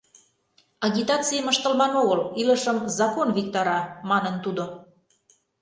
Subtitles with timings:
[0.85, 4.63] —Агитацийым ыштылман огыл, илышым закон виктара,— манын тудо.